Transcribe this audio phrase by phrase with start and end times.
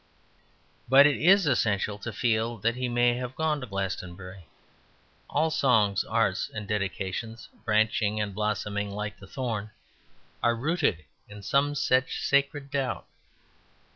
[0.89, 4.47] But it is essential to feel that he may have gone to Glastonbury:
[5.29, 9.69] all songs, arts, and dedications branching and blossoming like the thorn,
[10.41, 13.05] are rooted in some such sacred doubt.